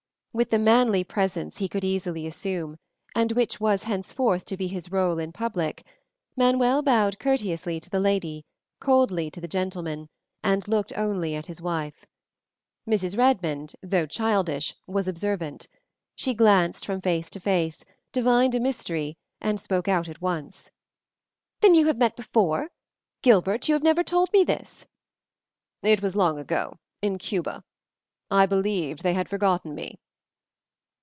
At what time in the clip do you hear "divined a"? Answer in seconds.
18.13-18.61